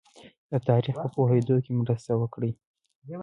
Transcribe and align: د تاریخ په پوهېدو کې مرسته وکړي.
د 0.51 0.53
تاریخ 0.69 0.95
په 1.03 1.07
پوهېدو 1.15 1.55
کې 1.63 1.71
مرسته 1.81 2.13
وکړي. 2.21 2.51